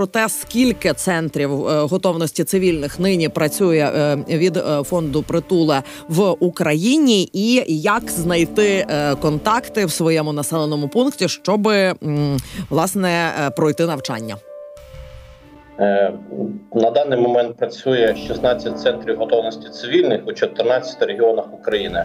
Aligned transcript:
про 0.00 0.06
те, 0.06 0.28
скільки 0.28 0.92
центрів 0.92 1.50
готовності 1.66 2.44
цивільних 2.44 3.00
нині 3.00 3.28
працює 3.28 4.16
від 4.28 4.56
фонду 4.84 5.22
притуле 5.22 5.82
в 6.08 6.30
Україні, 6.30 7.30
і 7.32 7.64
як 7.82 8.10
знайти 8.10 8.86
контакти 9.20 9.86
в 9.86 9.90
своєму 9.90 10.32
населеному 10.32 10.88
пункті, 10.88 11.28
щоб 11.28 11.68
власне 12.70 13.32
пройти 13.56 13.86
навчання. 13.86 14.36
Е, 15.80 16.12
на 16.74 16.90
даний 16.90 17.18
момент 17.18 17.56
працює 17.56 18.14
16 18.28 18.80
центрів 18.80 19.16
готовності 19.16 19.68
цивільних 19.68 20.20
у 20.26 20.32
14 20.32 21.02
регіонах 21.02 21.54
України. 21.54 22.04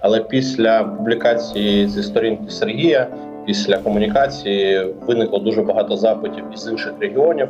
Але 0.00 0.20
після 0.20 0.84
публікації 0.84 1.88
зі 1.88 2.02
сторінки 2.02 2.50
Сергія, 2.50 3.08
після 3.46 3.76
комунікації, 3.76 4.86
виникло 5.06 5.38
дуже 5.38 5.62
багато 5.62 5.96
запитів 5.96 6.44
із 6.54 6.68
інших 6.68 6.92
регіонів. 7.00 7.48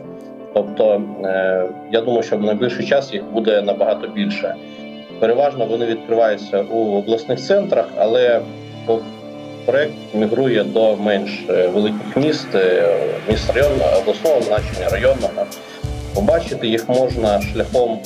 Тобто, 0.55 1.03
е, 1.25 1.67
я 1.93 2.01
думаю, 2.01 2.23
що 2.23 2.37
в 2.37 2.43
найближчий 2.43 2.87
час 2.87 3.13
їх 3.13 3.25
буде 3.25 3.63
набагато 3.63 4.09
більше. 4.09 4.55
Переважно 5.21 5.67
вони 5.67 5.87
відкриваються 5.87 6.63
у 6.63 6.99
обласних 6.99 7.41
центрах, 7.41 7.87
але 7.99 8.41
проект 9.67 9.93
мігрує 10.15 10.65
до 10.65 10.97
менш 10.97 11.45
е, 11.51 11.69
великих 11.69 12.17
міст, 12.17 12.47
міст 13.29 13.55
районного 13.55 13.99
обласного 13.99 14.41
значення, 14.41 14.89
районного. 14.91 15.47
Побачити 16.15 16.67
їх 16.67 16.89
можна 16.89 17.41
шляхом 17.43 17.99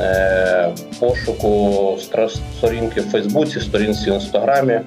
е, 0.00 0.68
пошуку 1.00 1.96
сторінки 2.58 3.00
в 3.00 3.10
Фейсбуці, 3.10 3.60
сторінці 3.60 4.10
в 4.10 4.14
інстаграмі, 4.14 4.72
е, 4.72 4.82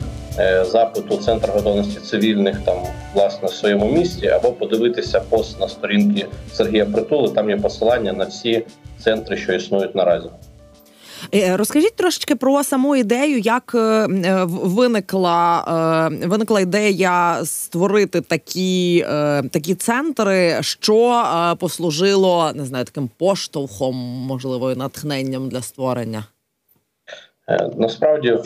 запиту 0.65 1.17
Центр 1.17 1.49
готовності 1.49 1.99
цивільних 1.99 2.59
там 2.65 2.77
власне 3.13 3.47
в 3.47 3.53
своєму 3.53 3.91
місті, 3.91 4.27
або 4.27 4.51
подивитися 4.51 5.19
пост 5.19 5.59
на 5.59 5.67
сторінки 5.67 6.25
Сергія 6.53 6.85
Притули. 6.85 7.29
Там 7.29 7.49
є 7.49 7.57
посилання 7.57 8.13
на 8.13 8.25
всі 8.25 8.65
центри, 8.99 9.37
що 9.37 9.53
існують 9.53 9.95
наразі. 9.95 10.29
Е, 11.33 11.57
розкажіть 11.57 11.95
трошечки 11.95 12.35
про 12.35 12.63
саму 12.63 12.95
ідею, 12.95 13.39
як 13.39 13.71
е, 13.75 13.79
е, 13.79 14.43
виникла 14.47 16.09
виникла 16.23 16.61
ідея 16.61 17.41
створити 17.45 18.21
такі 18.21 19.05
такі 19.51 19.75
центри, 19.75 20.57
що 20.61 21.23
послужило 21.59 22.51
не 22.55 22.65
знаю 22.65 22.85
таким 22.85 23.09
поштовхом, 23.17 23.95
можливо, 24.27 24.71
і 24.71 24.75
натхненням 24.75 25.49
для 25.49 25.61
створення. 25.61 26.25
Насправді 27.77 28.37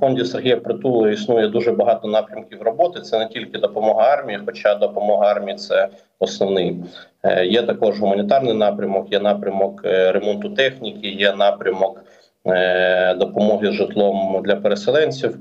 фонді 0.00 0.24
Сергія 0.24 0.56
Притули 0.56 1.12
існує 1.12 1.48
дуже 1.48 1.72
багато 1.72 2.08
напрямків 2.08 2.62
роботи. 2.62 3.00
Це 3.00 3.18
не 3.18 3.28
тільки 3.28 3.58
допомога 3.58 4.02
армії, 4.02 4.40
хоча 4.46 4.74
допомога 4.74 5.26
армії 5.26 5.56
це 5.56 5.88
основний. 6.18 6.76
Е, 7.22 7.46
є 7.46 7.62
також 7.62 8.00
гуманітарний 8.00 8.54
напрямок, 8.54 9.12
є 9.12 9.20
напрямок 9.20 9.82
е, 9.84 10.12
ремонту 10.12 10.50
техніки, 10.50 11.08
є 11.08 11.34
напрямок. 11.34 12.04
Е, 12.46 13.14
допомоги 13.14 13.72
житлом 13.72 14.42
для 14.44 14.56
переселенців, 14.56 15.38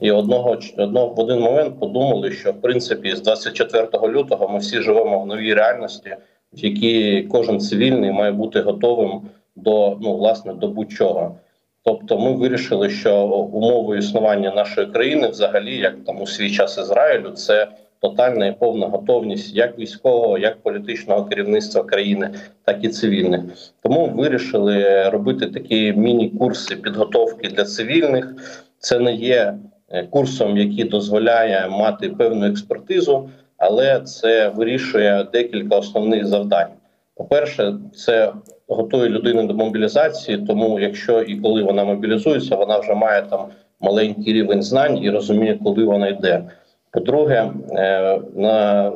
і 0.00 0.10
одного 0.10 0.58
одного 0.78 1.06
в 1.14 1.20
один 1.20 1.40
момент 1.40 1.80
подумали, 1.80 2.30
що 2.30 2.52
в 2.52 2.60
принципі 2.60 3.16
з 3.16 3.20
24 3.20 3.88
лютого 4.08 4.48
ми 4.48 4.58
всі 4.58 4.80
живемо 4.80 5.20
в 5.20 5.26
новій 5.26 5.54
реальності, 5.54 6.16
в 6.52 6.58
якій 6.58 7.22
кожен 7.22 7.60
цивільний 7.60 8.12
має 8.12 8.32
бути 8.32 8.60
готовим 8.60 9.22
до 9.56 9.98
ну 10.02 10.16
власне 10.16 10.54
до 10.54 10.68
будь-чого. 10.68 11.36
Тобто, 11.84 12.18
ми 12.18 12.32
вирішили, 12.32 12.90
що 12.90 13.26
умовою 13.52 13.98
існування 13.98 14.54
нашої 14.54 14.86
країни, 14.86 15.28
взагалі, 15.28 15.76
як 15.76 16.04
там 16.06 16.20
у 16.20 16.26
свій 16.26 16.50
час 16.50 16.78
Ізраїлю, 16.78 17.30
це 17.30 17.68
тотальна 18.00 18.46
і 18.46 18.58
повна 18.58 18.86
готовність 18.86 19.56
як 19.56 19.78
військового, 19.78 20.38
як 20.38 20.62
політичного 20.62 21.24
керівництва 21.24 21.84
країни, 21.84 22.30
так 22.64 22.84
і 22.84 22.88
цивільних. 22.88 23.40
Тому 23.82 24.06
вирішили 24.06 25.08
робити 25.08 25.46
такі 25.46 25.92
міні-курси 25.92 26.76
підготовки 26.76 27.48
для 27.48 27.64
цивільних. 27.64 28.34
Це 28.78 28.98
не 28.98 29.14
є 29.14 29.54
е, 29.88 30.06
курсом, 30.06 30.58
який 30.58 30.84
дозволяє 30.84 31.68
мати 31.68 32.08
певну 32.08 32.46
експертизу, 32.46 33.30
але 33.56 34.00
це 34.00 34.48
вирішує 34.48 35.26
декілька 35.32 35.76
основних 35.76 36.26
завдань. 36.26 36.70
По 37.14 37.24
перше, 37.24 37.74
це 37.94 38.32
готує 38.68 39.08
людину 39.08 39.46
до 39.46 39.54
мобілізації, 39.54 40.38
тому 40.38 40.80
якщо 40.80 41.22
і 41.22 41.36
коли 41.36 41.62
вона 41.62 41.84
мобілізується, 41.84 42.56
вона 42.56 42.78
вже 42.78 42.94
має 42.94 43.22
там 43.22 43.46
маленький 43.80 44.32
рівень 44.32 44.62
знань 44.62 44.98
і 44.98 45.10
розуміє, 45.10 45.58
коли 45.64 45.84
вона 45.84 46.08
йде. 46.08 46.44
По-друге, 46.90 47.52
е, 47.70 48.20
на 48.34 48.92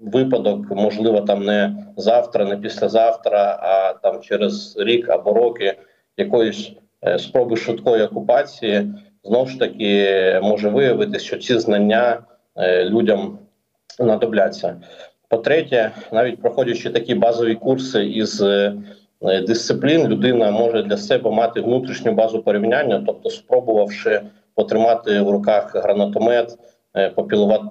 випадок, 0.00 0.70
можливо, 0.70 1.20
там 1.20 1.44
не 1.44 1.76
завтра, 1.96 2.44
не 2.44 2.56
післязавтра, 2.56 3.58
а 3.62 3.92
там 3.92 4.20
через 4.20 4.76
рік 4.78 5.10
або 5.10 5.32
роки 5.32 5.74
якоїсь 6.16 6.72
е, 7.04 7.18
спроби 7.18 7.56
швидкої 7.56 8.02
окупації, 8.02 8.94
знову 9.24 9.46
ж 9.46 9.58
таки 9.58 10.40
може 10.42 10.68
виявитися, 10.68 11.24
що 11.24 11.38
ці 11.38 11.58
знання 11.58 12.18
е, 12.56 12.84
людям 12.84 13.38
надобляться. 13.98 14.76
По-третє, 15.32 15.90
навіть 16.12 16.42
проходячи 16.42 16.90
такі 16.90 17.14
базові 17.14 17.54
курси 17.54 18.06
із 18.06 18.44
дисциплін, 19.46 20.08
людина 20.08 20.50
може 20.50 20.82
для 20.82 20.96
себе 20.96 21.30
мати 21.30 21.60
внутрішню 21.60 22.12
базу 22.12 22.42
порівняння, 22.42 23.02
тобто 23.06 23.30
спробувавши 23.30 24.20
потримати 24.54 25.20
в 25.20 25.30
руках 25.30 25.76
гранатомет. 25.76 26.58
Е, 26.96 27.10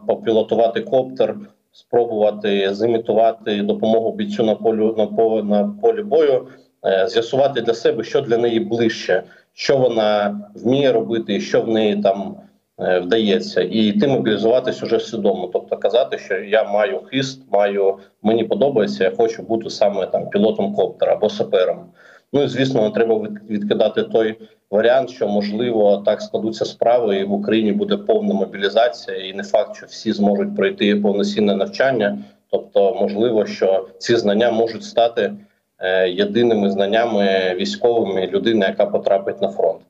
попілотувати 0.08 0.82
коптер, 0.82 1.36
спробувати 1.72 2.74
зімітувати 2.74 3.62
допомогу 3.62 4.12
бійцю 4.12 4.44
на 4.44 4.56
полю 4.56 4.96
на 4.98 5.08
полі, 5.08 5.44
на 5.44 5.76
полі 5.82 6.04
бою, 6.04 6.48
е, 6.86 7.08
з'ясувати 7.08 7.62
для 7.62 7.74
себе, 7.74 8.04
що 8.04 8.22
для 8.22 8.38
неї 8.38 8.60
ближче, 8.60 9.24
що 9.54 9.78
вона 9.78 10.40
вміє 10.56 10.92
робити, 10.92 11.40
що 11.40 11.62
в 11.62 11.68
неї 11.68 12.02
там 12.02 12.36
е, 12.38 12.50
вдається, 12.82 13.62
і 13.62 13.78
йти 13.78 14.08
мобілізуватись 14.08 14.84
уже 14.84 15.00
свідомо. 15.00 15.50
Тобто 15.54 15.78
казати, 15.78 16.18
що 16.18 16.38
я 16.38 16.64
маю 16.64 17.02
хист, 17.12 17.42
маю 17.52 17.98
мені 18.22 18.44
подобається, 18.44 19.04
я 19.04 19.12
хочу 19.12 19.44
бути 19.44 19.70
саме 19.70 20.06
там 20.06 20.30
пілотом 20.30 20.76
коптера 20.76 21.14
або 21.14 21.30
сапером. 21.30 21.86
Ну 22.34 22.44
і 22.44 22.48
звісно, 22.48 22.90
треба 22.90 23.28
відкидати 23.50 24.04
той 24.04 24.36
варіант, 24.72 25.10
що 25.10 25.28
можливо 25.28 25.98
так 26.06 26.22
складуться 26.22 26.66
справи, 26.66 27.18
і 27.18 27.24
в 27.24 27.34
Україні 27.34 27.72
буде 27.72 27.98
повна 27.98 28.34
мобілізація, 28.34 29.18
і 29.18 29.34
не 29.34 29.44
факт, 29.44 29.76
що 29.76 29.86
всі 29.86 30.12
зможуть 30.12 30.56
пройти 30.56 30.96
повноцінне 30.96 31.56
навчання. 31.56 32.18
Тобто, 32.52 32.98
можливо, 33.02 33.46
що 33.46 33.88
ці 33.98 34.16
знання 34.16 34.52
можуть 34.52 34.84
стати 34.84 35.34
е, 35.80 36.10
єдиними 36.10 36.70
знаннями 36.70 37.56
військовими 37.56 38.28
людини, 38.28 38.66
яка 38.66 38.86
потрапить 38.86 39.42
на 39.42 39.48
фронт. 39.50 39.82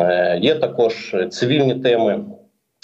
Е, 0.00 0.38
є 0.42 0.54
також 0.54 1.16
цивільні 1.30 1.74
теми, 1.74 2.24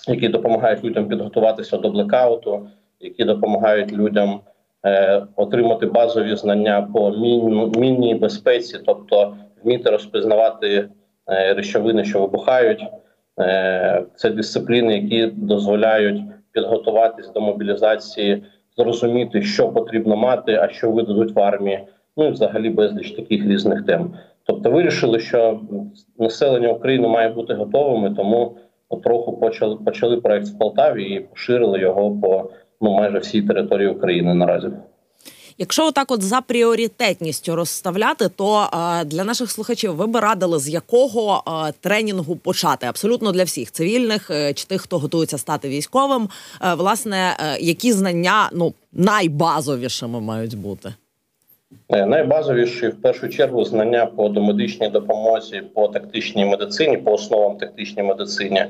які 0.08 0.28
допомагають 0.28 0.84
людям 0.84 1.08
підготуватися 1.08 1.76
до 1.76 1.91
блекауту, 1.91 2.69
які 3.00 3.25
допомагають 3.25 3.92
людям. 3.92 4.41
Е, 4.86 5.22
отримати 5.36 5.86
базові 5.86 6.36
знання 6.36 6.88
по 6.94 7.10
мінній 7.76 8.14
безпеці, 8.14 8.78
тобто 8.86 9.36
вміти 9.62 9.91
розпізнавати 9.91 10.88
е, 11.28 11.54
речовини, 11.54 12.04
що 12.04 12.20
вибухають. 12.20 12.84
Це 14.16 14.31
дисципліни, 14.31 14.94
які 14.98 15.26
дозволяють 15.26 16.22
підготуватись 16.52 17.32
до 17.32 17.41
мобілізації, 17.41 18.42
зрозуміти, 18.76 19.42
що 19.42 19.69
потрібно 19.69 20.16
мати, 20.16 20.54
а 20.54 20.69
що 20.69 20.91
видадуть 20.91 21.32
в 21.32 21.41
армії. 21.41 21.81
Ну 22.16 22.26
і 22.26 22.31
взагалі 22.31 22.70
безліч 22.70 23.10
таких 23.10 23.46
різних 23.46 23.86
тем. 23.86 24.14
Тобто, 24.46 24.70
вирішили, 24.70 25.20
що 25.20 25.61
населення 26.19 26.69
України 26.69 27.08
має 27.08 27.29
бути 27.29 27.55
готовими, 27.55 28.14
тому 28.17 28.56
потроху 28.88 29.32
почали 29.32 29.76
почали 29.76 30.17
проект 30.17 30.46
в 30.46 30.58
Полтаві 30.58 31.05
і 31.05 31.20
поширили 31.20 31.81
його 31.81 32.11
по 32.11 32.50
ну 32.81 32.94
майже 32.94 33.19
всій 33.19 33.43
території 33.43 33.88
України 33.88 34.35
наразі. 34.35 34.69
Якщо 35.58 35.87
отак, 35.87 36.11
от 36.11 36.23
за 36.23 36.41
пріоритетністю 36.41 37.56
розставляти, 37.56 38.29
то 38.29 38.69
а, 38.70 39.05
для 39.05 39.25
наших 39.25 39.50
слухачів 39.50 39.94
ви 39.94 40.06
би 40.06 40.20
радили 40.20 40.58
з 40.58 40.69
якого 40.69 41.43
а, 41.46 41.73
тренінгу 41.81 42.37
почати? 42.37 42.87
Абсолютно 42.87 43.32
для 43.32 43.44
всіх 43.44 43.73
цивільних 43.73 44.31
е, 44.31 44.55
чи 44.55 44.67
тих, 44.67 44.81
хто 44.81 44.99
готується 44.99 45.38
стати 45.38 45.69
військовим, 45.69 46.29
е, 46.62 46.75
власне, 46.75 47.37
е, 47.41 47.58
які 47.61 47.93
знання 47.93 48.50
ну 48.52 48.75
найбазовішими 48.93 50.20
мають 50.20 50.58
бути? 50.58 50.94
Найбазовіші 51.88 52.88
в 52.88 53.02
першу 53.02 53.28
чергу 53.28 53.64
знання 53.64 54.06
по 54.06 54.28
домедичній 54.28 54.88
допомозі, 54.88 55.62
по 55.75 55.88
тактичній 55.88 56.44
медицині, 56.44 56.96
по 56.96 57.12
основам 57.12 57.56
тактичній 57.56 58.02
медицині, 58.02 58.64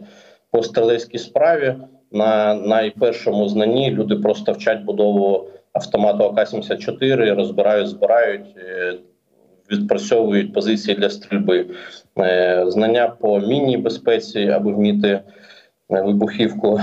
по 0.51 0.63
стрілецькій 0.63 1.19
справі. 1.19 1.75
На 2.13 2.55
найпершому 2.55 3.49
знанні 3.49 3.91
люди 3.91 4.17
просто 4.17 4.53
вчать 4.53 4.83
будову 4.83 5.49
автомату 5.73 6.25
АК-74, 6.25 7.35
розбирають, 7.35 7.89
збирають, 7.89 8.57
е, 8.57 8.95
відпрацьовують 9.73 10.53
позиції 10.53 10.97
для 10.97 11.11
стрільби, 11.11 11.67
е, 12.19 12.65
знання 12.69 13.09
по 13.09 13.41
мінній 13.41 13.77
безпеці, 13.77 14.49
аби 14.49 14.73
вміти 14.73 15.09
е, 15.09 15.23
вибухівку 15.89 16.81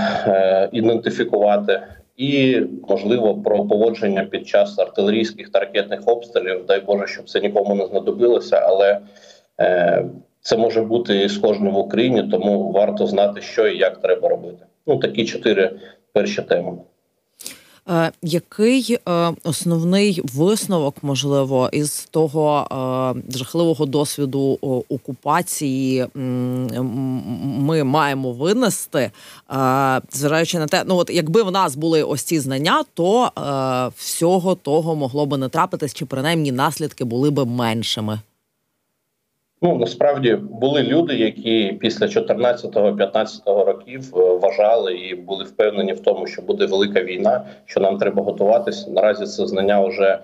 ідентифікувати. 0.72 1.82
І 2.16 2.60
можливо 2.88 3.34
про 3.34 3.66
поводження 3.66 4.24
під 4.24 4.48
час 4.48 4.78
артилерійських 4.78 5.48
та 5.48 5.60
ракетних 5.60 6.00
обстрілів. 6.06 6.66
Дай 6.66 6.80
Боже, 6.80 7.06
щоб 7.06 7.30
це 7.30 7.40
нікому 7.40 7.74
не 7.74 7.86
знадобилося, 7.86 8.56
але 8.56 9.00
е, 9.60 10.04
це 10.40 10.56
може 10.56 10.82
бути 10.82 11.28
з 11.28 11.38
кожним 11.38 11.72
в 11.72 11.78
Україні, 11.78 12.22
тому 12.22 12.72
варто 12.72 13.06
знати, 13.06 13.40
що 13.40 13.68
і 13.68 13.78
як 13.78 13.98
треба 13.98 14.28
робити. 14.28 14.66
Ну 14.86 14.98
такі 14.98 15.24
чотири 15.24 15.70
перші 16.12 16.42
теми. 16.42 16.72
Е, 17.88 18.12
який 18.22 18.98
е, 19.08 19.32
основний 19.44 20.20
висновок, 20.24 20.96
можливо, 21.02 21.70
із 21.72 22.08
того 22.10 22.66
е, 23.28 23.38
жахливого 23.38 23.86
досвіду 23.86 24.58
окупації 24.88 26.06
ми 26.14 27.84
маємо 27.84 28.32
винести, 28.32 29.10
зважаючи 30.12 30.58
на 30.58 30.66
те, 30.66 30.84
ну 30.86 30.96
от 30.96 31.10
якби 31.10 31.42
в 31.42 31.50
нас 31.50 31.76
були 31.76 32.02
ось 32.02 32.22
ці 32.22 32.40
знання, 32.40 32.84
то 32.94 33.30
всього 33.96 34.54
того 34.54 34.96
могло 34.96 35.26
би 35.26 35.38
не 35.38 35.48
трапитись, 35.48 35.94
чи 35.94 36.06
принаймні 36.06 36.52
наслідки 36.52 37.04
були 37.04 37.30
би 37.30 37.44
меншими. 37.44 38.20
Ну 39.64 39.76
насправді 39.76 40.34
були 40.34 40.82
люди, 40.82 41.14
які 41.14 41.78
після 41.80 42.06
14-15 42.06 43.64
років 43.64 44.16
е, 44.16 44.20
вважали 44.20 44.94
і 44.94 45.14
були 45.14 45.44
впевнені 45.44 45.92
в 45.92 46.00
тому, 46.00 46.26
що 46.26 46.42
буде 46.42 46.66
велика 46.66 47.02
війна, 47.02 47.44
що 47.64 47.80
нам 47.80 47.98
треба 47.98 48.22
готуватися. 48.22 48.90
Наразі 48.90 49.24
це 49.26 49.46
знання 49.46 49.86
вже 49.86 50.18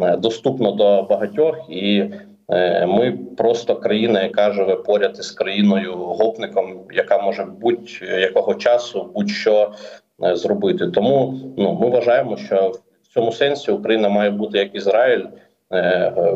е, 0.00 0.16
доступно 0.16 0.72
до 0.72 1.02
багатьох, 1.02 1.58
і 1.68 2.04
е, 2.50 2.86
ми 2.86 3.18
просто 3.36 3.76
країна, 3.76 4.22
яка 4.22 4.52
живе 4.52 4.76
поряд 4.76 5.16
із 5.18 5.30
країною 5.30 5.92
гопником, 5.96 6.80
яка 6.92 7.18
може 7.22 7.44
будь-якого 7.44 8.54
часу 8.54 9.10
будь-що 9.14 9.72
зробити. 10.18 10.90
Тому 10.90 11.34
ну 11.56 11.78
ми 11.80 11.90
вважаємо, 11.90 12.36
що 12.36 12.72
в 13.02 13.14
цьому 13.14 13.32
сенсі 13.32 13.70
Україна 13.70 14.08
має 14.08 14.30
бути 14.30 14.58
як 14.58 14.74
Ізраїль. 14.74 15.24
Е, 15.70 15.78
е, 15.78 16.34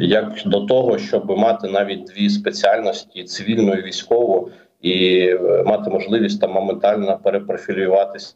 як 0.00 0.32
до 0.46 0.60
того, 0.60 0.98
щоб 0.98 1.38
мати 1.38 1.68
навіть 1.68 2.04
дві 2.04 2.30
спеціальності 2.30 3.24
цивільну 3.24 3.74
і 3.74 3.82
військову, 3.82 4.50
і 4.80 5.26
е, 5.28 5.62
мати 5.66 5.90
можливість 5.90 6.40
там 6.40 6.52
моментально 6.52 7.20
перепрофілюватися 7.24 8.34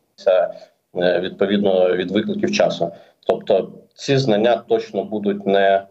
відповідно 0.94 1.96
від 1.96 2.10
викликів 2.10 2.52
часу. 2.52 2.92
Тобто 3.26 3.72
ці 3.94 4.16
знання 4.16 4.56
точно 4.68 5.04
будуть 5.04 5.46
не, 5.46 5.86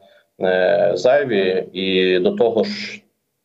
зайві, 0.93 1.67
і 1.73 2.19
до 2.19 2.31
того 2.31 2.63
ж, 2.63 3.01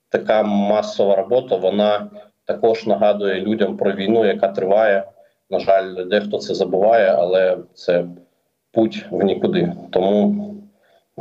така 0.08 0.42
масова 0.42 1.16
робота 1.16 1.56
вона 1.56 2.10
також 2.44 2.86
нагадує 2.86 3.40
людям 3.40 3.76
про 3.76 3.92
війну, 3.92 4.24
яка 4.24 4.48
триває. 4.48 5.04
На 5.50 5.60
жаль, 5.60 5.94
дехто 6.06 6.38
це 6.38 6.54
забуває, 6.54 7.14
але 7.18 7.58
це 7.74 8.04
путь 8.72 9.06
в 9.10 9.22
нікуди. 9.22 9.72
Тому 9.90 10.49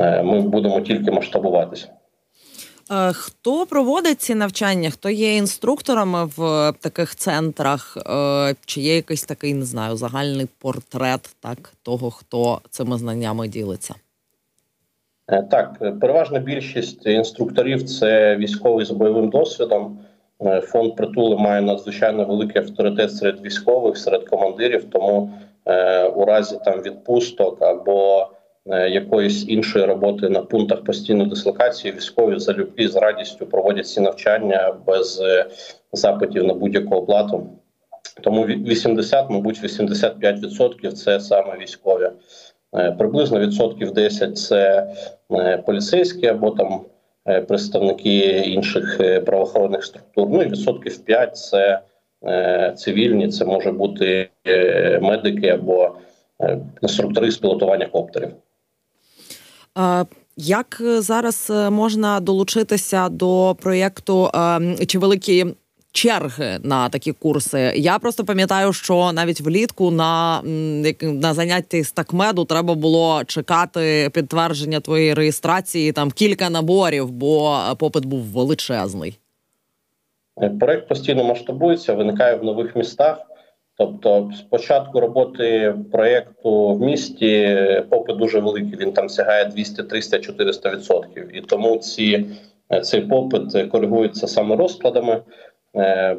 ми 0.00 0.40
будемо 0.40 0.80
тільки 0.80 1.10
масштабуватися. 1.10 1.88
Е, 2.92 3.12
хто 3.12 3.66
проводить 3.66 4.20
ці 4.20 4.34
навчання? 4.34 4.90
Хто 4.90 5.10
є 5.10 5.36
інструкторами 5.36 6.24
в 6.36 6.72
таких 6.80 7.16
центрах? 7.16 7.96
Е, 7.96 8.54
чи 8.66 8.80
є 8.80 8.96
якийсь 8.96 9.24
такий, 9.24 9.54
не 9.54 9.64
знаю, 9.64 9.96
загальний 9.96 10.48
портрет 10.58 11.36
так 11.40 11.72
того, 11.82 12.10
хто 12.10 12.60
цими 12.70 12.98
знаннями 12.98 13.48
ділиться? 13.48 13.94
Так, 15.50 15.98
переважна 16.00 16.38
більшість 16.38 17.06
інструкторів 17.06 17.82
це 17.82 18.36
військовий 18.36 18.86
з 18.86 18.90
бойовим 18.90 19.28
досвідом. 19.28 19.98
Фонд 20.62 20.96
притули 20.96 21.36
має 21.36 21.60
надзвичайно 21.60 22.24
великий 22.24 22.62
авторитет 22.62 23.16
серед 23.16 23.40
військових, 23.40 23.98
серед 23.98 24.28
командирів. 24.28 24.84
Тому 24.90 25.32
у 26.14 26.24
разі 26.24 26.58
там 26.64 26.82
відпусток 26.82 27.62
або 27.62 28.28
Е, 28.30 28.39
якоїсь 28.66 29.48
іншої 29.48 29.84
роботи 29.84 30.28
на 30.28 30.42
пунктах 30.42 30.84
постійної 30.84 31.28
дислокації 31.28 31.94
військові 31.94 32.38
залюбки 32.38 32.88
з 32.88 32.96
радістю 32.96 33.46
проводять 33.46 33.88
ці 33.88 34.00
навчання 34.00 34.74
без 34.86 35.20
е, 35.20 35.46
запитів 35.92 36.44
на 36.44 36.54
будь-яку 36.54 36.94
оплату. 36.94 37.46
Тому 38.20 38.44
80, 38.44 39.30
мабуть, 39.30 39.62
85%– 39.62 40.92
це 40.92 41.20
саме 41.20 41.58
військові. 41.58 42.10
Е, 42.76 42.92
приблизно 42.92 43.40
відсотків 43.40 43.92
10– 43.92 44.38
це 44.38 44.86
поліцейські 45.66 46.26
або 46.26 46.50
там 46.50 46.80
представники 47.48 48.26
інших 48.28 49.00
правоохоронних 49.26 49.84
структур. 49.84 50.28
Ну 50.30 50.42
і 50.42 50.46
відсотків 50.46 51.04
5– 51.04 51.36
це 51.36 51.80
цивільні, 52.76 53.28
це 53.28 53.44
може 53.44 53.72
бути 53.72 54.28
медики 55.00 55.48
або 55.48 55.96
інструктори 56.82 57.30
з 57.30 57.38
пілотування 57.38 57.86
коптерів. 57.86 58.30
Як 60.36 60.78
е, 60.80 61.00
зараз 61.00 61.50
е, 61.50 61.70
можна 61.70 62.20
долучитися 62.20 63.08
до 63.08 63.56
проєкту 63.60 64.30
чи 64.86 64.98
великі 64.98 65.46
черги 65.92 66.58
на 66.62 66.88
такі 66.88 67.12
курси? 67.12 67.72
Я 67.76 67.98
просто 67.98 68.24
пам'ятаю, 68.24 68.72
що 68.72 69.12
навіть 69.12 69.40
влітку 69.40 69.90
на 69.90 70.42
на 71.02 71.34
занятті 71.34 71.82
з 71.82 71.92
такмеду 71.92 72.44
треба 72.44 72.74
було 72.74 73.24
чекати 73.24 74.10
підтвердження 74.14 74.80
твоєї 74.80 75.14
реєстрації 75.14 75.92
там 75.92 76.10
кілька 76.10 76.50
наборів, 76.50 77.10
бо 77.10 77.58
попит 77.78 78.04
був 78.04 78.20
величезний. 78.20 79.18
Е, 80.42 80.48
проект 80.60 80.88
постійно 80.88 81.24
масштабується, 81.24 81.94
виникає 81.94 82.36
в 82.36 82.44
нових 82.44 82.76
містах. 82.76 83.16
Тобто, 83.80 84.30
з 84.38 84.40
початку 84.40 85.00
роботи 85.00 85.74
проєкту 85.92 86.68
в 86.68 86.80
місті 86.80 87.58
попит 87.90 88.16
дуже 88.16 88.40
великий. 88.40 88.78
Він 88.78 88.92
там 88.92 89.08
сягає 89.08 89.44
200, 89.44 89.82
300, 89.82 90.18
400 90.18 90.70
відсотків. 90.70 91.36
І 91.36 91.40
тому 91.40 91.76
ці 91.76 92.26
цей 92.82 93.00
попит 93.00 93.70
коригується 93.70 94.26
саме 94.26 94.56
розкладами. 94.56 95.22
Е, 95.74 96.16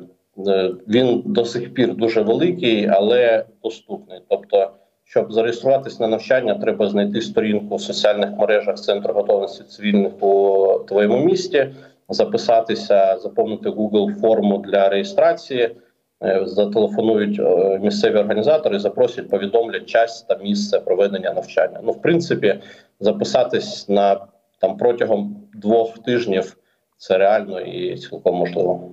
е, 0.48 0.72
він 0.88 1.24
до 1.26 1.46
сих 1.46 1.74
пір 1.74 1.96
дуже 1.96 2.22
великий, 2.22 2.88
але 2.88 3.46
доступний. 3.64 4.20
Тобто, 4.30 4.72
щоб 5.04 5.34
зареєструватись 5.34 6.00
на 6.00 6.08
навчання, 6.08 6.56
треба 6.56 6.90
знайти 6.90 7.22
сторінку 7.22 7.76
в 7.76 7.82
соціальних 7.82 8.30
мережах 8.40 8.76
Центру 8.76 9.14
готовності 9.14 9.64
цивільних 9.64 10.24
у 10.24 10.80
твоєму 10.88 11.20
місті, 11.26 11.68
записатися, 12.10 13.18
заповнити 13.18 13.70
Google 13.70 14.22
форму 14.22 14.58
для 14.58 14.90
реєстрації. 14.90 15.76
Е, 16.24 16.42
зателефонують 16.46 17.40
е, 17.40 17.80
місцеві 17.84 18.16
організатори, 18.16 18.80
запросять, 18.80 19.30
повідомлять 19.30 19.86
час 19.86 20.22
та 20.22 20.38
місце 20.38 20.80
проведення 20.80 21.34
навчання. 21.34 21.80
Ну, 21.84 21.92
в 21.92 22.02
принципі, 22.02 22.60
записатись 23.00 23.90
на 23.90 24.28
там 24.60 24.78
протягом 24.78 25.36
двох 25.54 26.00
тижнів 26.00 26.58
це 26.98 27.18
реально 27.18 27.62
і 27.62 27.98
цілком 27.98 28.36
можливо. 28.36 28.92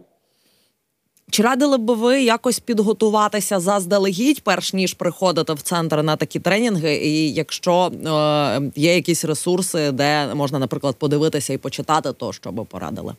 Чи 1.31 1.43
радили 1.43 1.79
б 1.79 1.91
ви 1.91 2.23
якось 2.23 2.61
підготуватися 2.61 3.61
заздалегідь, 3.61 4.43
перш 4.45 4.75
ніж 4.75 4.95
приходити 4.95 5.53
в 5.53 5.63
центр 5.63 6.03
на 6.03 6.17
такі 6.17 6.41
тренінги? 6.41 6.95
І 6.95 7.33
якщо 7.33 7.91
е, 7.93 8.71
є 8.77 8.95
якісь 8.95 9.25
ресурси, 9.25 9.93
де 9.93 10.35
можна, 10.35 10.59
наприклад, 10.59 10.97
подивитися 10.99 11.53
і 11.53 11.59
почитати, 11.59 12.13
то 12.13 12.33
що 12.33 12.53
би 12.53 12.65
порадили? 12.65 13.15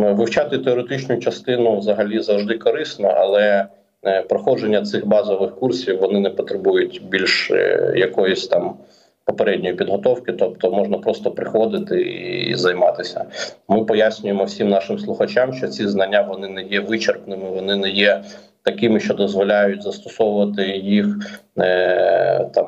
Вивчати 0.00 0.58
теоретичну 0.58 1.16
частину 1.16 1.78
взагалі 1.78 2.20
завжди 2.20 2.58
корисно, 2.58 3.08
але 3.08 3.66
е, 4.06 4.22
проходження 4.22 4.82
цих 4.82 5.06
базових 5.06 5.54
курсів 5.54 5.98
вони 6.00 6.20
не 6.20 6.30
потребують 6.30 7.02
більш 7.08 7.50
е, 7.50 7.92
якоїсь 7.96 8.46
там 8.46 8.76
попередньої 9.24 9.74
підготовки, 9.74 10.32
тобто 10.32 10.70
можна 10.70 10.98
просто 10.98 11.30
приходити 11.30 12.00
і 12.50 12.54
займатися. 12.54 13.24
Ми 13.68 13.84
пояснюємо 13.84 14.44
всім 14.44 14.68
нашим 14.68 14.98
слухачам, 14.98 15.54
що 15.54 15.68
ці 15.68 15.88
знання 15.88 16.22
вони 16.22 16.48
не 16.48 16.62
є 16.62 16.80
вичерпними, 16.80 17.50
вони 17.50 17.76
не 17.76 17.90
є 17.90 18.22
такими, 18.62 19.00
що 19.00 19.14
дозволяють 19.14 19.82
застосовувати 19.82 20.66
їх 20.76 21.06
е, 21.58 22.44
там 22.54 22.66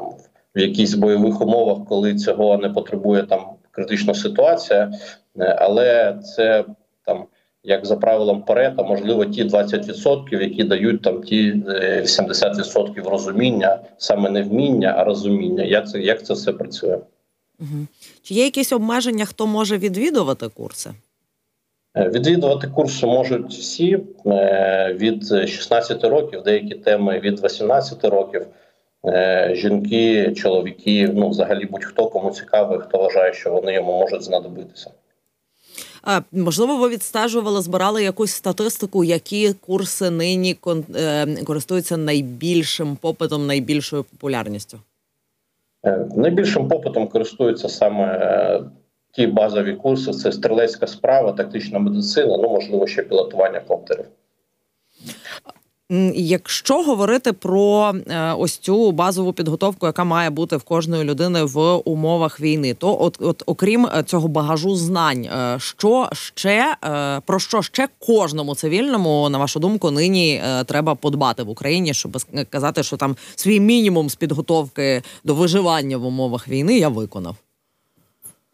в 0.56 0.58
якихось 0.58 0.94
бойових 0.94 1.40
умовах, 1.40 1.78
коли 1.88 2.14
цього 2.14 2.58
не 2.58 2.68
потребує 2.68 3.22
там 3.22 3.40
критична 3.70 4.14
ситуація, 4.14 4.92
е, 5.40 5.56
але 5.58 6.18
це 6.36 6.64
там. 7.04 7.26
Як 7.64 7.86
за 7.86 7.96
правилом 7.96 8.42
Парета, 8.42 8.82
можливо, 8.82 9.24
ті 9.24 9.44
20%, 9.44 10.42
які 10.42 10.64
дають 10.64 11.02
там 11.02 11.22
ті 11.22 11.52
80% 11.52 12.98
е, 12.98 13.10
розуміння, 13.10 13.80
саме 13.98 14.30
не 14.30 14.42
вміння, 14.42 14.94
а 14.98 15.04
розуміння. 15.04 15.64
Як 15.64 15.88
це 15.88 16.00
як 16.00 16.26
це 16.26 16.34
все 16.34 16.52
працює? 16.52 16.98
Угу. 17.60 17.86
Чи 18.22 18.34
є 18.34 18.44
якісь 18.44 18.72
обмеження, 18.72 19.24
хто 19.24 19.46
може 19.46 19.78
відвідувати 19.78 20.48
курси? 20.48 20.90
Е, 21.96 22.08
відвідувати 22.08 22.68
курси 22.68 23.06
можуть 23.06 23.50
всі 23.50 23.98
е, 24.26 24.96
від 25.00 25.26
16 25.48 26.04
років, 26.04 26.42
деякі 26.42 26.74
теми 26.74 27.20
від 27.20 27.44
18 27.44 28.04
років. 28.04 28.46
Жінки, 29.52 30.32
чоловіки, 30.32 31.10
ну 31.14 31.28
взагалі 31.28 31.66
будь-хто 31.66 32.06
кому 32.06 32.30
цікавий, 32.30 32.78
хто 32.78 32.98
вважає, 32.98 33.32
що 33.32 33.50
вони 33.50 33.74
йому 33.74 33.92
можуть 33.92 34.22
знадобитися. 34.22 34.90
Можливо, 36.32 36.76
ви 36.76 36.88
відстежували, 36.88 37.62
збирали 37.62 38.02
якусь 38.02 38.32
статистику, 38.32 39.04
які 39.04 39.52
курси 39.52 40.10
нині 40.10 40.56
користуються 41.44 41.96
найбільшим 41.96 42.96
попитом, 42.96 43.46
найбільшою 43.46 44.04
популярністю? 44.04 44.78
Найбільшим 46.16 46.68
попитом 46.68 47.08
користуються 47.08 47.68
саме 47.68 48.64
ті 49.12 49.26
базові 49.26 49.74
курси: 49.74 50.12
це 50.12 50.32
стрілецька 50.32 50.86
справа, 50.86 51.32
тактична 51.32 51.78
медицина, 51.78 52.36
ну 52.36 52.48
можливо, 52.48 52.86
ще 52.86 53.02
пілотування 53.02 53.60
коптерів. 53.60 54.04
Якщо 56.14 56.82
говорити 56.82 57.32
про 57.32 57.92
е, 58.10 58.32
ось 58.38 58.58
цю 58.58 58.92
базову 58.92 59.32
підготовку, 59.32 59.86
яка 59.86 60.04
має 60.04 60.30
бути 60.30 60.56
в 60.56 60.62
кожної 60.62 61.04
людини 61.04 61.42
в 61.42 61.74
умовах 61.84 62.40
війни, 62.40 62.74
то 62.74 63.02
от, 63.02 63.16
от 63.20 63.42
окрім 63.46 63.86
е, 63.86 64.02
цього 64.02 64.28
багажу 64.28 64.74
знань, 64.74 65.24
е, 65.24 65.56
що 65.58 66.08
ще 66.12 66.76
про 67.26 67.38
що 67.38 67.62
ще 67.62 67.88
кожному 67.98 68.54
цивільному, 68.54 69.28
на 69.28 69.38
вашу 69.38 69.60
думку, 69.60 69.90
нині 69.90 70.42
треба 70.66 70.94
подбати 70.94 71.42
в 71.42 71.48
Україні, 71.48 71.94
щоб 71.94 72.18
казати, 72.50 72.82
що 72.82 72.96
там 72.96 73.16
свій 73.34 73.60
мінімум 73.60 74.10
з 74.10 74.14
підготовки 74.14 75.02
до 75.24 75.34
виживання 75.34 75.96
в 75.96 76.06
умовах 76.06 76.48
війни 76.48 76.78
я 76.78 76.88
виконав. 76.88 77.36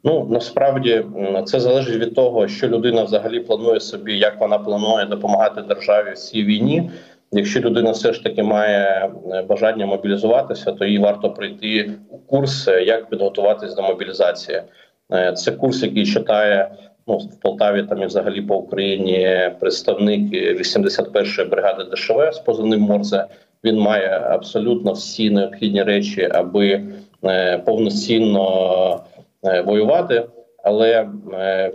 Ну 0.04 0.26
насправді 0.30 1.04
це 1.46 1.60
залежить 1.60 2.00
від 2.00 2.14
того, 2.14 2.48
що 2.48 2.68
людина 2.68 3.04
взагалі 3.04 3.40
планує 3.40 3.80
собі, 3.80 4.18
як 4.18 4.40
вона 4.40 4.58
планує 4.58 5.06
допомагати 5.06 5.62
державі 5.62 6.12
в 6.12 6.18
цій 6.18 6.44
війні. 6.44 6.90
Якщо 7.32 7.60
людина 7.60 7.90
все 7.90 8.12
ж 8.12 8.24
таки 8.24 8.42
має 8.42 9.10
е, 9.32 9.42
бажання 9.42 9.86
мобілізуватися, 9.86 10.72
то 10.72 10.84
їй 10.84 10.98
варто 10.98 11.30
прийти 11.30 11.90
у 12.10 12.18
курс, 12.18 12.68
як 12.86 13.10
підготуватись 13.10 13.74
до 13.74 13.82
мобілізації. 13.82 14.62
Е, 15.12 15.32
це 15.32 15.52
курс, 15.52 15.82
який 15.82 16.06
читає 16.06 16.70
ну 17.06 17.16
в 17.16 17.40
Полтаві, 17.40 17.82
там 17.82 18.02
і 18.02 18.06
взагалі 18.06 18.42
по 18.42 18.56
Україні 18.56 19.50
представник 19.60 20.32
81-ї 20.32 21.48
бригади 21.48 21.84
ДШВ 21.92 22.32
з 22.32 22.38
позивним 22.38 22.80
Морзе. 22.80 23.24
Він 23.64 23.78
має 23.78 24.08
абсолютно 24.30 24.92
всі 24.92 25.30
необхідні 25.30 25.82
речі, 25.82 26.28
аби 26.32 26.82
е, 27.24 27.58
повноцінно 27.58 29.00
воювати. 29.64 30.24
Але 30.64 31.08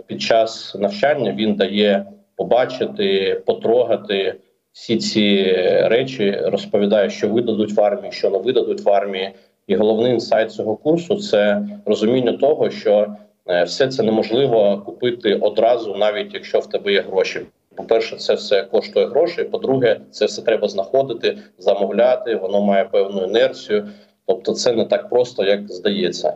під 0.06 0.22
час 0.22 0.76
навчання 0.78 1.32
він 1.32 1.54
дає 1.54 2.06
побачити, 2.36 3.34
потрогати 3.46 4.34
всі 4.74 4.96
ці 4.96 5.52
речі 5.82 6.40
розповідає, 6.44 7.10
що 7.10 7.28
видадуть 7.28 7.72
в 7.72 7.80
армії, 7.80 8.12
що 8.12 8.30
не 8.30 8.38
видадуть 8.38 8.80
в 8.80 8.90
армії. 8.90 9.30
І 9.66 9.76
головний 9.76 10.12
інсайт 10.12 10.52
цього 10.52 10.76
курсу 10.76 11.16
це 11.16 11.68
розуміння 11.84 12.32
того, 12.32 12.70
що 12.70 13.16
е, 13.48 13.64
все 13.64 13.88
це 13.88 14.02
неможливо 14.02 14.82
купити 14.86 15.34
одразу, 15.34 15.94
навіть 15.94 16.34
якщо 16.34 16.58
в 16.58 16.66
тебе 16.66 16.92
є 16.92 17.00
гроші. 17.00 17.40
По 17.74 17.84
перше, 17.84 18.16
це 18.16 18.34
все 18.34 18.62
коштує 18.62 19.06
грошей. 19.06 19.44
По-друге, 19.44 20.00
це 20.10 20.26
все 20.26 20.42
треба 20.42 20.68
знаходити, 20.68 21.38
замовляти. 21.58 22.36
Воно 22.36 22.60
має 22.60 22.84
певну 22.84 23.24
інерцію. 23.24 23.88
Тобто, 24.26 24.52
це 24.52 24.72
не 24.72 24.84
так 24.84 25.08
просто, 25.08 25.44
як 25.44 25.72
здається. 25.72 26.28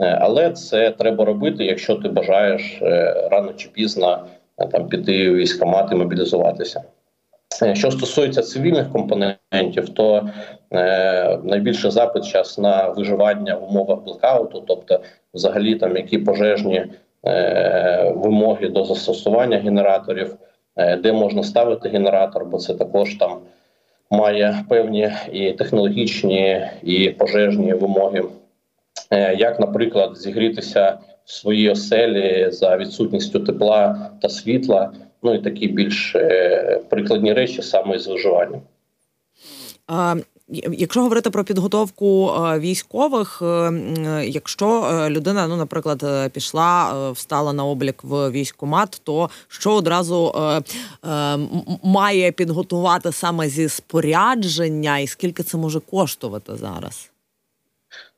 Е, 0.00 0.18
але 0.20 0.50
це 0.50 0.90
треба 0.90 1.24
робити, 1.24 1.64
якщо 1.64 1.94
ти 1.94 2.08
бажаєш 2.08 2.78
е, 2.82 3.28
рано 3.30 3.52
чи 3.56 3.68
пізно 3.68 4.26
там 4.72 4.88
піти 4.88 5.30
військомат 5.30 5.92
і 5.92 5.94
мобілізуватися. 5.94 6.82
Е, 7.62 7.74
що 7.74 7.90
стосується 7.90 8.42
цивільних 8.42 8.92
компонентів, 8.92 9.88
то 9.88 10.30
е, 10.72 11.38
найбільше 11.44 11.90
запит 11.90 12.26
час 12.26 12.58
на 12.58 12.88
виживання 12.88 13.54
в 13.54 13.64
умовах 13.64 13.98
блекауту, 14.04 14.64
тобто, 14.66 15.00
взагалі, 15.34 15.74
там 15.74 15.96
які 15.96 16.18
пожежні 16.18 16.86
е, 17.26 18.12
вимоги 18.16 18.68
до 18.68 18.84
застосування 18.84 19.58
генераторів, 19.58 20.36
е, 20.76 20.96
де 20.96 21.12
можна 21.12 21.42
ставити 21.42 21.88
генератор, 21.88 22.44
бо 22.44 22.58
це 22.58 22.74
також 22.74 23.14
там 23.14 23.38
має 24.10 24.64
певні 24.68 25.10
і 25.32 25.52
технологічні, 25.52 26.68
і 26.82 27.10
пожежні 27.10 27.72
вимоги, 27.72 28.22
е, 29.10 29.34
як, 29.34 29.60
наприклад, 29.60 30.16
зігрітися 30.16 30.98
в 31.24 31.32
своїй 31.32 31.70
оселі 31.70 32.50
за 32.50 32.76
відсутністю 32.76 33.40
тепла 33.40 34.10
та 34.22 34.28
світла 34.28 34.92
ну 35.24 35.34
і 35.34 35.38
такі 35.38 35.68
більш 35.68 36.14
е, 36.14 36.80
прикладні 36.88 37.32
речі 37.32 37.62
саме 37.62 37.98
з 37.98 38.06
виживанням. 38.06 38.60
Якщо 40.72 41.02
говорити 41.02 41.30
про 41.30 41.44
підготовку 41.44 42.26
військових, 42.58 43.42
е, 43.42 43.72
якщо 44.26 44.84
е, 44.84 45.10
людина, 45.10 45.46
ну 45.48 45.56
наприклад, 45.56 46.30
пішла, 46.32 47.10
встала 47.10 47.52
на 47.52 47.64
облік 47.64 48.04
в 48.04 48.30
військкомат, 48.30 49.00
то 49.04 49.30
що 49.48 49.74
одразу 49.74 50.34
має 51.82 52.32
підготувати 52.32 53.12
саме 53.12 53.48
зі 53.48 53.68
спорядження, 53.68 54.98
і 54.98 55.06
скільки 55.06 55.42
це 55.42 55.58
може 55.58 55.80
коштувати 55.80 56.56
зараз? 56.56 57.10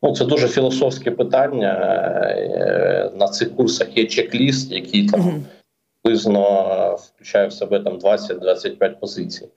Ну, 0.03 0.15
це 0.15 0.25
дуже 0.25 0.49
філософське 0.49 1.11
питання. 1.11 1.73
На 3.19 3.29
цих 3.29 3.57
курсах 3.57 3.97
є 3.97 4.05
чек-ліст, 4.05 4.73
який 4.73 5.09
там 5.09 5.45
приблизно 6.07 6.66
включає 7.27 7.49
в 7.49 7.53
себе 7.53 7.81
там 7.81 7.99
20-25 7.99 9.01
позицій. 9.01 9.49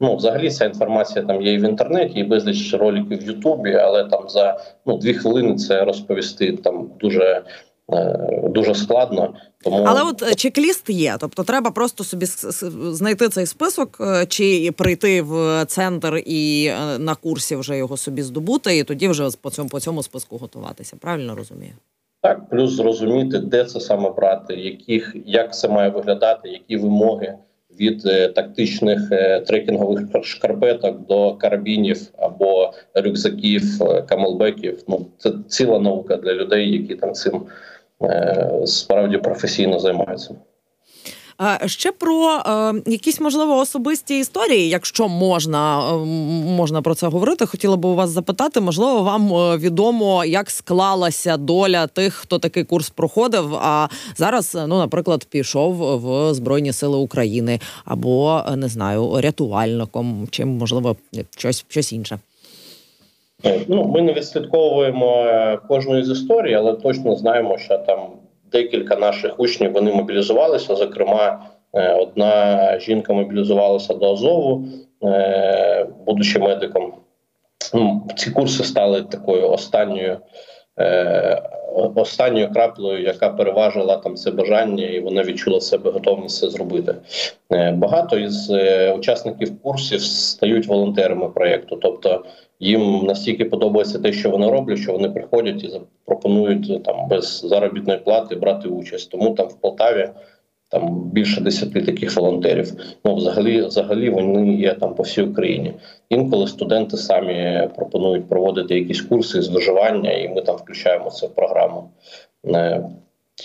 Ну, 0.00 0.16
взагалі, 0.16 0.50
ця 0.50 0.64
інформація 0.64 1.24
там 1.24 1.42
є 1.42 1.52
і 1.52 1.58
в 1.58 1.68
інтернеті, 1.68 2.18
і 2.20 2.24
безліч 2.24 2.74
роликів 2.74 3.18
в 3.18 3.26
Ютубі, 3.26 3.74
але 3.74 4.04
там 4.04 4.28
за 4.28 4.60
ну 4.86 4.98
дві 4.98 5.14
хвилини 5.14 5.54
це 5.56 5.84
розповісти 5.84 6.52
там 6.52 6.90
дуже. 7.00 7.42
Е, 7.92 8.48
дуже 8.48 8.74
складно, 8.74 9.34
тому 9.64 9.84
але 9.86 10.02
от 10.02 10.22
е, 10.22 10.34
чек-ліст 10.34 10.90
є. 10.90 11.16
Тобто, 11.20 11.44
треба 11.44 11.70
просто 11.70 12.04
собі 12.04 12.26
знайти 12.92 13.28
цей 13.28 13.46
список, 13.46 13.98
е, 14.00 14.26
чи 14.26 14.72
прийти 14.76 15.22
в 15.22 15.64
центр 15.64 16.22
і 16.26 16.72
на 16.98 17.14
курсі 17.14 17.56
вже 17.56 17.76
його 17.76 17.96
собі 17.96 18.22
здобути, 18.22 18.78
і 18.78 18.84
тоді 18.84 19.08
вже 19.08 19.30
по 19.40 19.50
цьому 19.50 19.68
по 19.68 19.80
цьому 19.80 20.02
списку 20.02 20.36
готуватися. 20.36 20.96
Правильно 21.00 21.34
розумію? 21.36 21.72
Так, 22.24 22.48
плюс 22.50 22.70
зрозуміти, 22.70 23.38
де 23.38 23.64
це 23.64 23.80
саме 23.80 24.10
брати, 24.10 24.54
яких 24.54 25.16
як 25.26 25.54
це 25.54 25.68
має 25.68 25.90
виглядати, 25.90 26.48
які 26.48 26.76
вимоги 26.76 27.34
від 27.80 28.06
е, 28.06 28.28
тактичних 28.28 29.12
е, 29.12 29.40
трекінгових 29.40 30.00
шкарпеток 30.22 31.06
до 31.06 31.34
карабінів 31.34 32.00
або 32.18 32.72
рюкзаків, 32.94 33.82
е, 33.82 34.02
камелбеків. 34.02 34.84
Ну 34.88 35.06
це 35.18 35.32
ціла 35.48 35.78
наука 35.78 36.16
для 36.16 36.34
людей, 36.34 36.72
які 36.72 36.94
там 36.94 37.12
цим 37.12 37.42
е, 38.02 38.62
справді 38.64 39.18
професійно 39.18 39.78
займаються. 39.78 40.34
Ще 41.66 41.92
про 41.92 42.30
е, 42.30 42.82
якісь 42.86 43.20
можливо 43.20 43.56
особисті 43.56 44.18
історії, 44.18 44.68
якщо 44.68 45.08
можна 45.08 45.92
е, 45.92 45.96
можна 46.56 46.82
про 46.82 46.94
це 46.94 47.06
говорити, 47.06 47.46
хотіла 47.46 47.76
би 47.76 47.88
у 47.88 47.94
вас 47.94 48.10
запитати. 48.10 48.60
Можливо, 48.60 49.02
вам 49.02 49.34
е, 49.34 49.56
відомо, 49.56 50.24
як 50.24 50.50
склалася 50.50 51.36
доля 51.36 51.86
тих, 51.86 52.14
хто 52.14 52.38
такий 52.38 52.64
курс 52.64 52.90
проходив. 52.90 53.54
А 53.54 53.88
зараз, 54.16 54.54
ну, 54.54 54.78
наприклад, 54.78 55.24
пішов 55.24 55.74
в 55.74 56.34
Збройні 56.34 56.72
Сили 56.72 56.96
України 56.96 57.60
або 57.84 58.42
не 58.56 58.68
знаю, 58.68 59.20
рятувальником, 59.20 60.28
чи 60.30 60.44
можливо 60.44 60.96
щось, 61.36 61.64
щось 61.68 61.92
інше. 61.92 62.18
Ну, 63.68 63.84
ми 63.84 64.02
не 64.02 64.12
відслідковуємо 64.12 65.26
кожної 65.68 66.04
з 66.04 66.10
історій, 66.10 66.54
але 66.54 66.72
точно 66.72 67.16
знаємо, 67.16 67.58
що 67.58 67.78
там 67.78 67.98
декілька 68.54 68.96
наших 68.96 69.40
учнів 69.40 69.72
вони 69.72 69.92
мобілізувалися. 69.92 70.74
Зокрема, 70.74 71.46
е, 71.74 71.92
одна 71.92 72.78
жінка 72.80 73.12
мобілізувалася 73.12 73.94
до 73.94 74.12
Азову, 74.12 74.64
е, 75.04 75.86
будучи 76.06 76.38
медиком. 76.38 76.94
Ну, 77.74 78.08
ці 78.16 78.30
курси 78.30 78.64
стали 78.64 79.02
такою 79.02 79.50
останньою. 79.50 80.18
Е, 80.78 81.42
останньою 81.94 82.52
краплею, 82.52 83.02
яка 83.02 83.28
переважила 83.28 83.96
там 83.96 84.16
це 84.16 84.30
бажання, 84.30 84.86
і 84.86 85.00
вона 85.00 85.22
відчула 85.22 85.60
себе 85.60 85.90
готовність 85.90 86.38
це 86.38 86.50
зробити. 86.50 86.94
Багато 87.72 88.18
із 88.18 88.50
учасників 88.98 89.62
курсів 89.62 90.00
стають 90.00 90.66
волонтерами 90.66 91.28
проєкту, 91.28 91.76
тобто 91.76 92.24
їм 92.60 93.04
настільки 93.06 93.44
подобається 93.44 93.98
те, 93.98 94.12
що 94.12 94.30
вони 94.30 94.50
роблять, 94.50 94.78
що 94.78 94.92
вони 94.92 95.10
приходять 95.10 95.64
і 95.64 95.68
запропонують 95.68 96.84
там 96.84 97.08
без 97.08 97.40
заробітної 97.40 97.98
плати 97.98 98.36
брати 98.36 98.68
участь. 98.68 99.10
Тому 99.10 99.30
там 99.30 99.48
в 99.48 99.60
Полтаві 99.60 100.08
там 100.68 101.10
більше 101.10 101.40
десяти 101.40 101.82
таких 101.82 102.16
волонтерів. 102.16 102.72
Ну 103.04 103.14
взагалі, 103.14 103.62
взагалі 103.62 104.10
вони 104.10 104.54
є 104.54 104.74
там 104.74 104.94
по 104.94 105.02
всій 105.02 105.22
Україні. 105.22 105.74
Інколи 106.08 106.46
студенти 106.46 106.96
самі 106.96 107.68
пропонують 107.76 108.28
проводити 108.28 108.78
якісь 108.78 109.02
курси 109.02 109.42
з 109.42 109.48
виживання, 109.48 110.12
і 110.12 110.28
ми 110.28 110.42
там 110.42 110.56
включаємо 110.56 111.10
це 111.10 111.26
в 111.26 111.34
програму. 111.34 111.90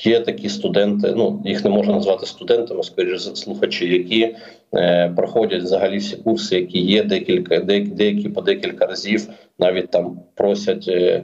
Є 0.04 0.20
такі 0.20 0.50
студенти, 0.50 1.14
ну 1.18 1.42
їх 1.46 1.64
не 1.64 1.70
можна 1.70 1.94
назвати 1.94 2.26
студентами, 2.26 2.84
скоріше 2.84 3.20
слухачі, 3.20 3.94
які 3.94 4.36
е, 4.76 5.14
проходять 5.16 5.64
взагалі 5.64 5.98
всі 5.98 6.16
курси, 6.16 6.56
які 6.56 6.80
є 6.80 7.04
декілька, 7.04 7.60
деякі, 7.60 7.90
деякі 7.90 8.30
по 8.30 8.42
декілька 8.42 8.86
разів, 8.86 9.28
навіть 9.60 9.92
там 9.92 10.20
просять 10.36 10.86
е, 10.88 11.24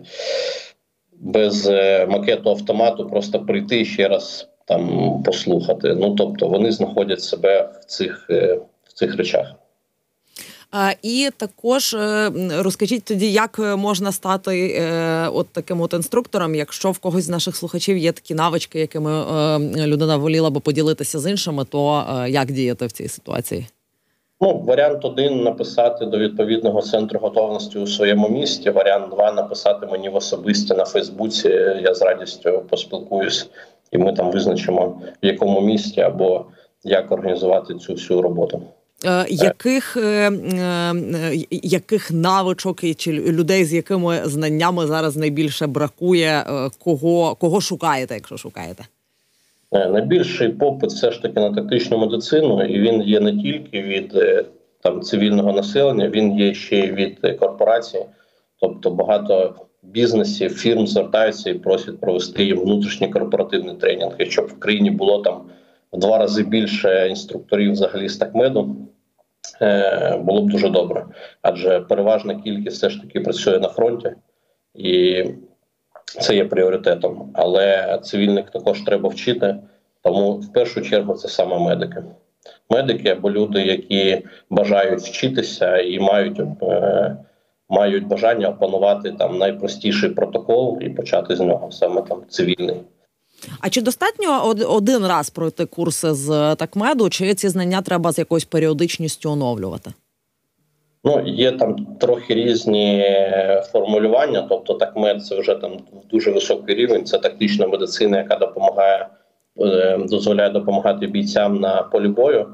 без 1.14 1.68
е, 1.68 2.06
макету 2.06 2.50
автомату 2.50 3.10
просто 3.10 3.40
прийти 3.40 3.86
ще 3.86 4.08
раз 4.08 4.50
там 4.68 5.24
послухати. 5.24 5.96
Ну 5.96 6.16
тобто 6.16 6.48
вони 6.48 6.72
знаходять 6.72 7.22
себе 7.22 7.70
в 7.82 7.86
цих, 7.86 8.28
е, 8.30 8.60
в 8.84 8.94
цих 8.94 9.16
речах. 9.16 9.56
І 11.02 11.30
також 11.38 11.94
е, 11.94 12.32
розкажіть 12.60 13.04
тоді, 13.04 13.32
як 13.32 13.60
е, 13.60 13.76
можна 13.76 14.12
стати 14.12 14.78
е, 14.80 15.28
от 15.34 15.48
таким 15.48 15.82
от 15.82 15.94
інструктором, 15.94 16.56
якщо 16.56 16.92
в 16.92 17.00
когось 17.00 17.24
з 17.24 17.30
наших 17.30 17.56
слухачів 17.56 17.98
є 17.98 18.12
такі 18.12 18.36
навички, 18.36 18.80
якими 18.80 19.12
людина 19.88 20.18
воліла 20.18 20.50
би 20.50 20.60
поділитися 20.60 21.20
з 21.20 21.32
іншими, 21.32 21.66
то 21.66 22.06
як 22.28 22.52
діяти 22.52 22.86
в 22.86 22.92
цій 22.92 23.08
ситуації? 23.08 23.68
Ну, 24.42 24.64
варіант 24.68 25.06
один 25.06 25.44
написати 25.44 26.06
до 26.06 26.18
відповідного 26.18 26.82
центру 26.82 27.20
готовності 27.20 27.80
у 27.80 27.88
своєму 27.88 28.30
місті. 28.30 28.70
Варіант 28.70 29.10
два 29.10 29.32
написати 29.32 29.86
мені 29.86 30.10
в 30.10 30.16
особисті 30.16 30.74
на 30.74 30.86
Фейсбуці. 30.86 31.50
Я 31.84 31.94
з 31.94 32.02
радістю 32.02 32.64
поспілкуюсь, 32.70 33.50
і 33.92 33.98
ми 33.98 34.14
там 34.14 34.32
визначимо 34.32 35.02
в 35.24 35.26
якому 35.26 35.62
місті 35.62 36.02
або 36.02 36.46
як 36.84 37.12
організувати 37.12 37.76
цю 37.76 37.94
всю 37.94 38.22
роботу. 38.22 38.62
Е, 39.04 39.26
яких 39.30 39.98
е, 39.98 40.02
е, 40.02 40.94
яких 41.52 42.12
навичок 42.12 42.84
і 42.84 42.94
чи 42.94 43.12
людей 43.12 43.66
з 43.66 43.74
якими 43.74 44.22
знаннями 44.26 44.88
зараз 44.88 45.18
найбільше 45.18 45.68
бракує? 45.68 46.46
Кого 46.80 47.36
кого 47.36 47.62
шукаєте, 47.62 48.14
якщо 48.14 48.38
шукаєте? 48.38 48.84
Найбільший 49.72 50.50
попит 50.50 50.90
все 50.90 51.12
ж 51.12 51.22
таки 51.22 51.40
на 51.40 51.54
тактичну 51.54 51.98
медицину, 51.98 52.64
і 52.64 52.80
він 52.80 53.02
є 53.02 53.20
не 53.20 53.32
тільки 53.32 53.82
від 53.82 54.14
там 54.82 55.02
цивільного 55.02 55.52
населення, 55.52 56.10
він 56.10 56.40
є 56.40 56.54
ще 56.54 56.80
й 56.80 56.92
від 56.92 57.38
корпорацій, 57.40 58.06
тобто 58.60 58.92
багато 58.92 59.56
бізнесів, 59.84 60.54
фірм 60.54 60.88
звертаються 60.88 61.50
і 61.50 61.54
просять 61.54 62.00
провести 62.00 62.44
їм 62.44 62.60
внутрішній 62.60 63.08
корпоративний 63.08 63.76
тренінг, 63.76 64.16
щоб 64.20 64.46
в 64.46 64.60
країні 64.60 64.92
було 64.92 65.22
там 65.22 65.42
в 65.96 66.00
два 66.00 66.18
рази 66.18 66.44
більше 66.44 67.08
інструкторів 67.10 67.72
взагалі 67.72 68.10
з 68.10 68.18
такмеду. 68.18 68.76
Е, 69.62 70.18
було 70.18 70.42
б 70.42 70.50
дуже 70.50 70.70
добре, 70.70 71.06
адже 71.42 71.80
переважна 71.80 72.36
кількість 72.36 72.78
все 72.78 72.90
ж 72.90 73.02
таки 73.02 73.20
працює 73.20 73.60
на 73.60 73.68
фронті, 73.68 74.12
і 74.74 75.24
це 76.06 76.36
є 76.36 76.46
пріоритетом. 76.46 77.32
Але 77.34 77.98
цивільних 78.04 78.50
також 78.50 78.82
треба 78.82 79.10
вчити. 79.10 79.56
Тому 80.04 80.34
в 80.34 80.54
першу 80.54 80.82
чергу 80.82 81.14
це 81.14 81.28
саме 81.28 81.60
медики. 81.60 82.04
Медики 82.70 83.10
або 83.10 83.32
люди, 83.32 83.62
які 83.62 84.22
бажають 84.50 85.02
вчитися 85.02 85.78
і 85.78 86.00
мають 86.00 86.42
е, 86.62 87.18
мають 87.70 88.08
бажання 88.08 88.50
опанувати 88.50 89.12
там 89.12 89.38
найпростіший 89.38 90.10
протокол 90.10 90.78
і 90.82 90.90
почати 90.90 91.36
з 91.36 91.40
нього 91.40 91.72
саме 91.72 92.02
там 92.02 92.24
цивільний. 92.30 92.82
А 93.60 93.70
чи 93.70 93.82
достатньо 93.82 94.54
один 94.70 95.06
раз 95.08 95.30
пройти 95.30 95.66
курси 95.66 96.14
з 96.14 96.56
такмеду, 96.56 97.10
чи 97.10 97.34
ці 97.34 97.50
знання 97.50 97.82
треба 97.82 98.12
з 98.12 98.18
якоюсь 98.18 98.46
періодичністю 98.46 99.32
оновлювати? 99.32 99.94
Ну, 101.04 101.24
є 101.26 101.52
там 101.52 101.76
трохи 102.00 102.34
різні 102.34 103.06
формулювання. 103.72 104.46
Тобто, 104.50 104.74
такмед 104.74 105.26
це 105.26 105.40
вже 105.40 105.56
там 105.56 105.72
дуже 106.12 106.32
високий 106.32 106.76
рівень. 106.76 107.06
Це 107.06 107.18
тактична 107.18 107.68
медицина, 107.68 108.18
яка 108.18 108.36
допомагає, 108.36 109.08
е, 109.60 109.98
дозволяє 109.98 110.50
допомагати 110.50 111.08
бійцям 111.08 111.60
на 111.60 111.84
полі 111.84 112.08
бою. 112.08 112.48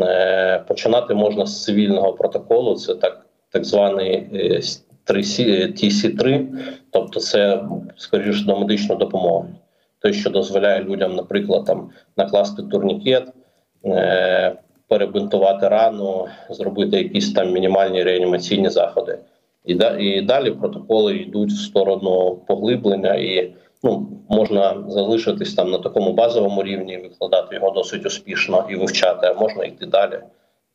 Е, 0.00 0.64
починати 0.68 1.14
можна 1.14 1.46
з 1.46 1.64
цивільного 1.64 2.12
протоколу. 2.12 2.74
Це 2.74 2.94
так 2.94 3.24
так 3.50 3.64
званий 3.64 4.26
TC3, 5.06 6.46
тобто 6.90 7.20
це 7.20 7.64
скоріше 7.96 8.44
до 8.44 8.58
медичної 8.58 8.98
допомоги 8.98 9.48
той, 10.00 10.12
що 10.12 10.30
дозволяє 10.30 10.84
людям, 10.84 11.14
наприклад, 11.14 11.64
там 11.64 11.90
накласти 12.16 12.62
турнікет, 12.62 13.32
е, 13.84 14.56
перебинтувати 14.88 15.68
рану, 15.68 16.28
зробити 16.50 16.96
якісь 16.96 17.32
там 17.32 17.52
мінімальні 17.52 18.02
реанімаційні 18.02 18.70
заходи. 18.70 19.18
І 19.64 19.72
і 19.98 20.22
далі 20.22 20.50
протоколи 20.50 21.16
йдуть 21.16 21.50
в 21.50 21.58
сторону 21.58 22.38
поглиблення, 22.46 23.14
і 23.14 23.54
ну 23.82 24.08
можна 24.28 24.84
залишитись 24.88 25.54
там 25.54 25.70
на 25.70 25.78
такому 25.78 26.12
базовому 26.12 26.62
рівні, 26.62 26.96
викладати 26.96 27.54
його 27.54 27.70
досить 27.70 28.06
успішно 28.06 28.66
і 28.70 28.76
вивчати, 28.76 29.26
а 29.26 29.40
можна 29.40 29.64
йти 29.64 29.86
далі 29.86 30.20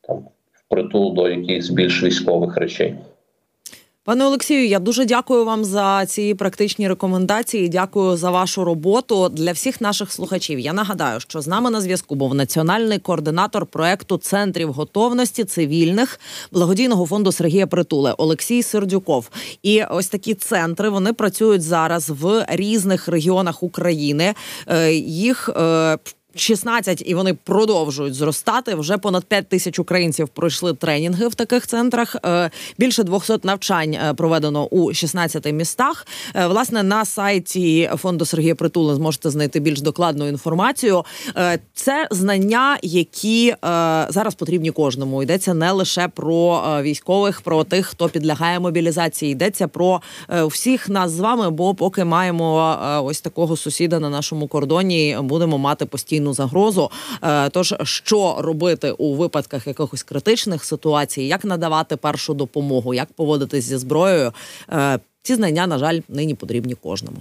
там 0.00 0.18
в 0.52 0.68
притул 0.68 1.14
до 1.14 1.28
якихось 1.28 1.70
більш 1.70 2.02
військових 2.02 2.56
речей. 2.56 2.94
Пане 4.06 4.24
Олексію, 4.24 4.66
я 4.66 4.78
дуже 4.78 5.04
дякую 5.04 5.44
вам 5.44 5.64
за 5.64 6.06
ці 6.06 6.34
практичні 6.34 6.88
рекомендації. 6.88 7.68
Дякую 7.68 8.16
за 8.16 8.30
вашу 8.30 8.64
роботу 8.64 9.28
для 9.28 9.52
всіх 9.52 9.80
наших 9.80 10.12
слухачів. 10.12 10.58
Я 10.58 10.72
нагадаю, 10.72 11.20
що 11.20 11.40
з 11.40 11.46
нами 11.46 11.70
на 11.70 11.80
зв'язку 11.80 12.14
був 12.14 12.34
національний 12.34 12.98
координатор 12.98 13.66
проекту 13.66 14.18
центрів 14.18 14.72
готовності 14.72 15.44
цивільних 15.44 16.20
благодійного 16.52 17.06
фонду 17.06 17.32
Сергія 17.32 17.66
Притуле 17.66 18.14
Олексій 18.18 18.62
Сердюков. 18.62 19.30
І 19.62 19.82
ось 19.84 20.08
такі 20.08 20.34
центри 20.34 20.88
вони 20.88 21.12
працюють 21.12 21.62
зараз 21.62 22.10
в 22.10 22.46
різних 22.48 23.08
регіонах 23.08 23.62
України. 23.62 24.34
Е, 24.66 24.94
їх 24.94 25.48
е, 25.48 25.98
16 26.36 27.02
і 27.06 27.14
вони 27.14 27.34
продовжують 27.34 28.14
зростати. 28.14 28.74
Вже 28.74 28.98
понад 28.98 29.24
5 29.24 29.48
тисяч 29.48 29.78
українців 29.78 30.28
пройшли 30.28 30.74
тренінги 30.74 31.28
в 31.28 31.34
таких 31.34 31.66
центрах. 31.66 32.16
Е, 32.26 32.50
більше 32.78 33.02
200 33.02 33.38
навчань 33.42 33.94
е, 33.94 34.14
проведено 34.14 34.66
у 34.66 34.94
16 34.94 35.52
містах. 35.52 36.06
Е, 36.34 36.46
власне 36.46 36.82
на 36.82 37.04
сайті 37.04 37.90
фонду 37.96 38.24
Сергія 38.24 38.54
Притули 38.54 38.94
зможете 38.94 39.30
знайти 39.30 39.60
більш 39.60 39.80
докладну 39.80 40.28
інформацію. 40.28 41.04
Це 41.74 42.08
знання, 42.10 42.78
які 42.82 43.54
зараз 44.08 44.34
потрібні 44.34 44.70
кожному. 44.70 45.22
Йдеться 45.22 45.54
не 45.54 45.72
лише 45.72 46.08
про 46.08 46.62
військових, 46.82 47.40
про 47.40 47.64
тих, 47.64 47.86
хто 47.86 48.08
підлягає 48.08 48.60
мобілізації. 48.60 49.32
Йдеться 49.32 49.68
про 49.68 50.00
всіх 50.46 50.88
нас 50.88 51.10
з 51.10 51.20
вами. 51.20 51.50
Бо 51.50 51.74
поки 51.74 52.04
маємо 52.04 52.78
ось 53.04 53.20
такого 53.20 53.56
сусіда 53.56 53.98
на 53.98 54.10
нашому 54.10 54.46
кордоні, 54.48 55.18
будемо 55.20 55.58
мати 55.58 55.86
постійно 55.86 56.23
потенційну 56.24 56.34
загрозу. 56.34 56.90
Е, 57.22 57.50
тож 57.50 57.74
що 57.82 58.36
робити 58.38 58.90
у 58.90 59.14
випадках 59.14 59.66
якихось 59.66 60.02
критичних 60.02 60.64
ситуацій, 60.64 61.22
як 61.22 61.44
надавати 61.44 61.96
першу 61.96 62.34
допомогу, 62.34 62.94
як 62.94 63.12
поводитись 63.12 63.64
зі 63.64 63.76
зброєю? 63.76 64.32
Е, 64.72 64.98
ці 65.22 65.34
знання 65.34 65.66
на 65.66 65.78
жаль 65.78 66.00
нині 66.08 66.34
потрібні 66.34 66.74
кожному. 66.74 67.18